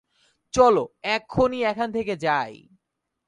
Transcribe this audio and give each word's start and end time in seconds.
চলো 0.53 0.83
এক্ষুনি 1.07 1.59
এখান 1.63 1.89
থেকে 1.91 2.13
যাই। 2.17 2.53